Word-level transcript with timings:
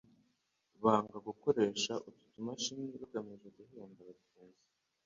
banga 0.83 1.17
gukoresha 1.27 1.93
utu 2.07 2.23
tumashini 2.33 2.87
bagamije 2.99 3.47
guhenda 3.57 3.99
abagenzi. 4.03 4.65